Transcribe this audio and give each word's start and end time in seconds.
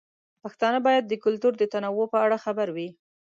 پښتانه 0.43 0.79
باید 0.87 1.03
د 1.07 1.13
کلتور 1.23 1.53
د 1.57 1.63
تنوع 1.73 2.05
په 2.13 2.17
اړه 2.25 2.37
خبر 2.45 2.67
وي. 2.75 2.89